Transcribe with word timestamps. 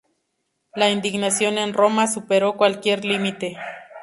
La 0.73 0.89
indignación 0.89 1.59
en 1.59 1.73
Roma 1.75 2.07
superó 2.07 2.57
cualquier 2.57 3.05
límite. 3.05 3.55